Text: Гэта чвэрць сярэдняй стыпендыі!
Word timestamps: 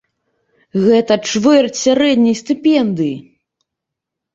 Гэта 0.85 1.13
чвэрць 1.29 1.79
сярэдняй 1.85 2.35
стыпендыі! 2.43 3.15